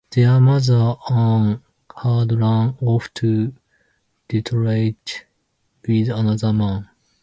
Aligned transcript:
Their 0.09 0.39
mother, 0.39 0.95
Annie, 1.11 1.59
had 1.95 2.31
run 2.31 2.75
off 2.81 3.13
to 3.13 3.53
Detroit 4.27 5.25
with 5.87 6.09
another 6.09 6.51
man. 6.51 6.89